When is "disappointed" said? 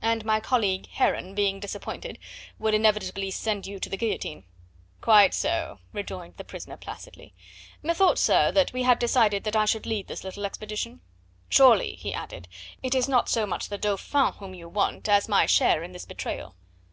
1.58-2.20